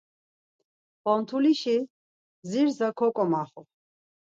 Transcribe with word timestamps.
Pontulişi 1.03 1.77
zirza 2.49 2.89
koǩomaxu. 2.97 3.61